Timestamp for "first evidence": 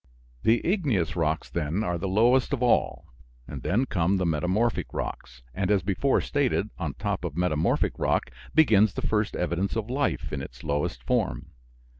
9.05-9.75